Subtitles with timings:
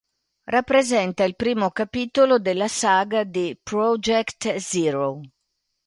[0.45, 5.21] Rappresenta il primo capitolo della saga di "Project Zero".